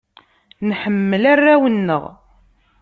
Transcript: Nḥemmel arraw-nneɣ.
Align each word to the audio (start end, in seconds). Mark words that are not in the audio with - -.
Nḥemmel 0.69 1.23
arraw-nneɣ. 1.31 2.03